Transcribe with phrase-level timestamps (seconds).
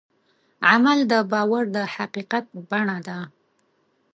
[0.69, 3.19] عمل د باور د حقیقت بڼه ده.